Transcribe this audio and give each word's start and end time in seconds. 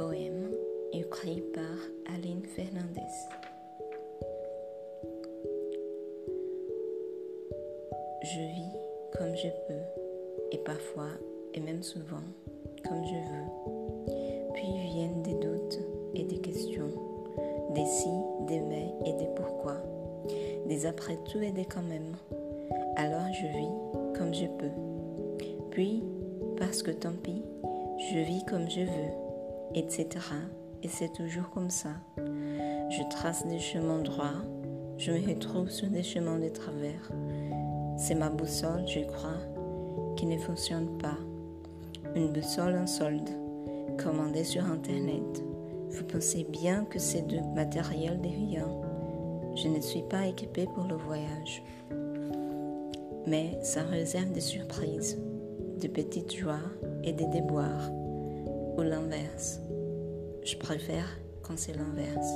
poème 0.00 0.48
écrit 0.94 1.42
par 1.52 2.14
Aline 2.14 2.42
Fernandez. 2.56 3.12
Je 8.22 8.40
vis 8.40 8.78
comme 9.12 9.36
je 9.36 9.48
peux 9.68 10.52
et 10.52 10.58
parfois 10.64 11.10
et 11.52 11.60
même 11.60 11.82
souvent 11.82 12.22
comme 12.88 13.04
je 13.04 13.14
veux. 13.14 14.54
Puis 14.54 14.88
viennent 14.94 15.22
des 15.22 15.34
doutes 15.34 15.78
et 16.14 16.24
des 16.24 16.38
questions, 16.38 16.88
des 17.74 17.84
si, 17.84 18.08
des 18.48 18.60
mais 18.60 18.94
et 19.04 19.12
des 19.12 19.28
pourquoi, 19.36 19.76
des 20.64 20.86
après 20.86 21.18
tout 21.30 21.42
et 21.42 21.52
des 21.52 21.66
quand 21.66 21.82
même. 21.82 22.16
Alors 22.96 23.30
je 23.34 23.46
vis 23.46 24.16
comme 24.18 24.32
je 24.32 24.46
peux. 24.46 25.44
Puis, 25.70 26.02
parce 26.56 26.82
que 26.82 26.90
tant 26.90 27.12
pis, 27.22 27.42
je 27.98 28.18
vis 28.20 28.46
comme 28.46 28.70
je 28.70 28.80
veux 28.80 29.29
etc. 29.74 30.08
Et 30.82 30.88
c'est 30.88 31.12
toujours 31.12 31.50
comme 31.50 31.70
ça. 31.70 31.90
Je 32.16 33.08
trace 33.10 33.46
des 33.46 33.58
chemins 33.58 34.00
droits, 34.00 34.42
je 34.96 35.12
me 35.12 35.28
retrouve 35.28 35.70
sur 35.70 35.88
des 35.88 36.02
chemins 36.02 36.38
de 36.38 36.48
travers. 36.48 37.10
C'est 37.96 38.14
ma 38.14 38.28
boussole, 38.28 38.86
je 38.86 39.00
crois, 39.00 39.38
qui 40.16 40.26
ne 40.26 40.38
fonctionne 40.38 40.98
pas. 40.98 41.16
Une 42.14 42.32
boussole 42.32 42.76
en 42.76 42.86
solde, 42.86 43.30
commandée 44.02 44.44
sur 44.44 44.64
Internet. 44.64 45.42
Vous 45.90 46.04
pensez 46.04 46.44
bien 46.44 46.84
que 46.84 46.98
c'est 46.98 47.26
de 47.26 47.40
matériel 47.54 48.20
rien. 48.22 48.68
Je 49.56 49.68
ne 49.68 49.80
suis 49.80 50.02
pas 50.02 50.26
équipée 50.26 50.66
pour 50.74 50.84
le 50.84 50.96
voyage. 50.96 51.62
Mais 53.26 53.58
ça 53.62 53.82
réserve 53.82 54.32
des 54.32 54.40
surprises, 54.40 55.18
de 55.80 55.88
petites 55.88 56.34
joies 56.34 56.58
et 57.04 57.12
des 57.12 57.26
déboires. 57.26 57.90
Ou 58.76 58.82
l'inverse. 58.82 59.60
Je 60.50 60.56
préfère 60.56 61.06
quand 61.42 61.56
c'est 61.56 61.76
l'inverse. 61.76 62.26